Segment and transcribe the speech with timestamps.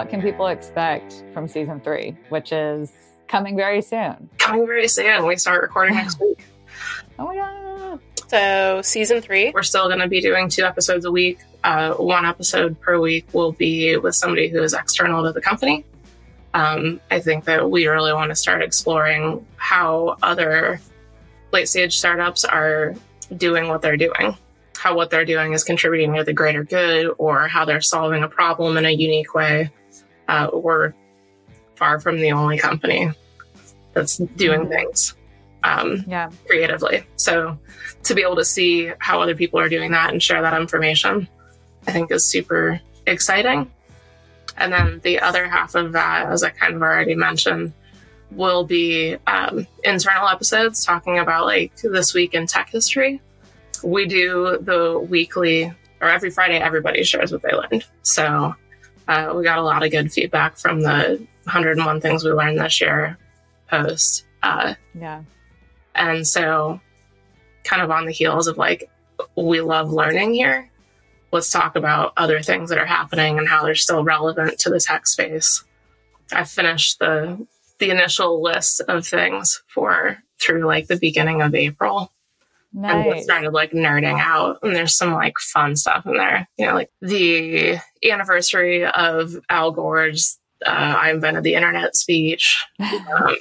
[0.00, 2.90] what can people expect from season three, which is
[3.28, 4.30] coming very soon?
[4.38, 5.26] Coming very soon.
[5.26, 6.42] We start recording next week.
[7.18, 8.00] Oh my god!
[8.28, 9.50] So, season three.
[9.50, 11.40] We're still going to be doing two episodes a week.
[11.62, 15.84] Uh, one episode per week will be with somebody who is external to the company.
[16.54, 20.80] Um, I think that we really want to start exploring how other
[21.52, 22.94] late stage startups are
[23.36, 24.34] doing what they're doing,
[24.78, 28.28] how what they're doing is contributing to the greater good, or how they're solving a
[28.28, 29.70] problem in a unique way.
[30.30, 30.92] Uh, we're
[31.74, 33.10] far from the only company
[33.94, 34.68] that's doing Mhm.
[34.68, 35.14] things
[35.64, 37.04] um, Yeah, creatively.
[37.16, 37.58] So
[38.04, 41.28] to be able to see how other people are doing that and share that information,
[41.86, 43.70] I think is super exciting.
[44.56, 47.72] And then the other half of that, as I kind of already mentioned,
[48.30, 53.20] will be um, internal episodes talking about like this week in tech history.
[53.82, 57.84] We do the weekly or every Friday, everybody shares what they learned.
[58.02, 58.54] So
[59.10, 62.80] uh, we got a lot of good feedback from the 101 things we learned this
[62.80, 63.18] year
[63.68, 64.24] post.
[64.40, 65.24] Uh, yeah,
[65.96, 66.80] and so,
[67.64, 68.88] kind of on the heels of like,
[69.36, 70.70] we love learning here.
[71.32, 74.78] Let's talk about other things that are happening and how they're still relevant to the
[74.78, 75.64] tech space.
[76.32, 77.46] I finished the
[77.80, 82.12] the initial list of things for through like the beginning of April
[82.72, 83.24] and nice.
[83.24, 84.58] started like nerding out.
[84.62, 86.48] And there's some like fun stuff in there.
[86.56, 92.64] You know, like the anniversary of Al Gore's uh, I invented the internet speech.
[92.78, 93.36] Um,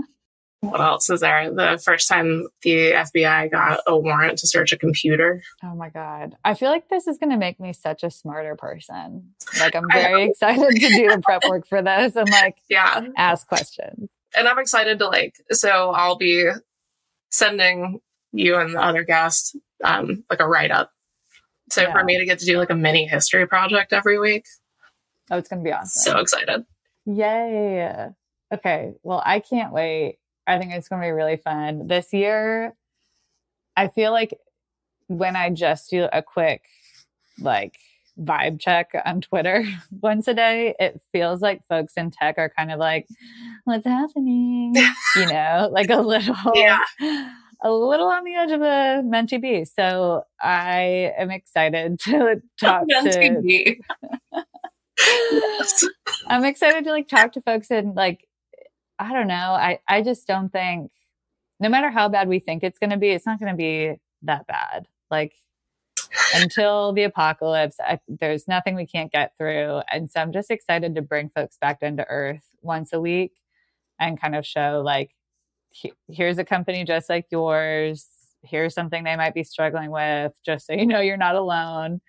[0.60, 1.52] what else is there?
[1.52, 5.42] The first time the FBI got a warrant to search a computer.
[5.64, 6.36] Oh my god!
[6.44, 9.34] I feel like this is going to make me such a smarter person.
[9.58, 13.06] Like I'm very excited to do the prep work for this and like Yeah.
[13.16, 14.08] ask questions.
[14.36, 16.48] And I'm excited to like, so I'll be
[17.30, 18.00] sending
[18.38, 20.90] you and the other guests um, like a write up.
[21.70, 21.92] So Yeah.
[21.92, 24.44] for me to get to do like a mini history project every week,
[25.30, 26.12] Oh, it's going to be awesome!
[26.12, 26.64] so excited.
[27.04, 28.08] Yay!
[28.54, 30.18] Okay, well, I can't wait.
[30.46, 32.74] I think it's going to be really fun this year.
[33.76, 34.32] I feel like
[35.08, 36.62] when I just do a quick
[37.40, 37.74] like
[38.18, 39.64] vibe check on Twitter
[40.00, 43.06] once a day, it feels like folks in tech are kind of like,
[43.64, 44.74] "What's happening?"
[45.16, 46.78] you know, like a little, Yeah.
[47.62, 49.64] A little on the edge of a mentee bee.
[49.64, 53.76] So I am excited to talk to.
[54.98, 55.86] Yes.
[56.26, 58.26] I'm excited to like talk to folks and like
[58.98, 59.34] I don't know.
[59.34, 60.90] I I just don't think
[61.60, 63.94] no matter how bad we think it's going to be, it's not going to be
[64.22, 64.86] that bad.
[65.10, 65.32] Like
[66.34, 69.80] until the apocalypse, I, there's nothing we can't get through.
[69.90, 73.32] And so I'm just excited to bring folks back down to earth once a week
[73.98, 75.12] and kind of show like
[76.08, 78.06] here's a company just like yours.
[78.42, 82.00] Here's something they might be struggling with, just so you know you're not alone.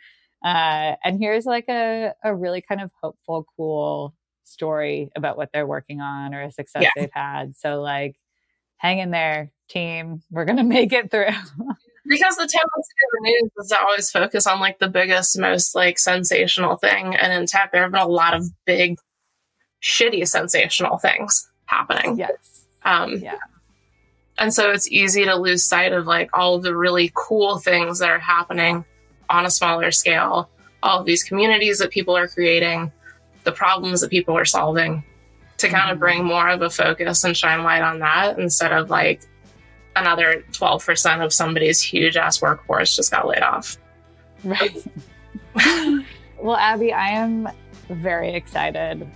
[0.46, 4.14] Uh, and here's like a, a really kind of hopeful, cool
[4.44, 6.90] story about what they're working on or a success Yeah.
[6.96, 7.56] they've had.
[7.56, 8.16] So like
[8.78, 10.22] hang in there, team.
[10.30, 11.26] We're gonna make it through.
[11.26, 15.74] because the tendency of the news is to always focus on like the biggest, most
[15.76, 17.16] like sensational thing.
[17.16, 18.98] And in tech, there have been a lot of big,
[19.84, 22.18] shitty, sensational things happening.
[22.18, 22.66] yes.
[22.84, 23.36] Um, Yeah.
[24.40, 28.00] And so it's easy to lose sight of like all of the really cool things
[28.00, 28.86] that are happening
[29.30, 30.50] on a smaller scale,
[30.84, 32.92] all of these communities that people are creating,
[33.44, 35.04] the problems that people are solving
[35.58, 36.02] to kind of Mhm.
[36.02, 39.22] bring more of a focus and shine light on that instead of like
[39.96, 43.78] another 12% of somebody's huge ass workforce just got laid off.
[44.44, 44.78] Right.
[46.40, 47.50] well, Abby, I am
[47.90, 49.08] very excited.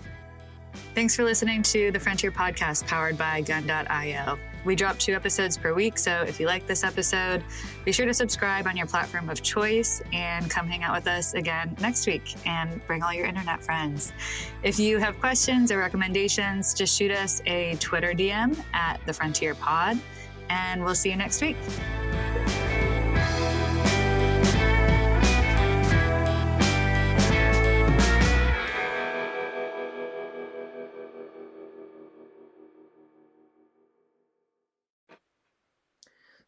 [0.96, 4.38] Thanks for listening to the Frontier Podcast powered by Gun.io.
[4.64, 7.44] We drop two episodes per week, so if you like this episode,
[7.84, 11.34] be sure to subscribe on your platform of choice and come hang out with us
[11.34, 14.14] again next week and bring all your internet friends.
[14.64, 19.56] If you have questions or recommendations, just shoot us a Twitter DM at the Frontier
[19.56, 20.00] Pod,
[20.50, 21.58] and we'll see you next week.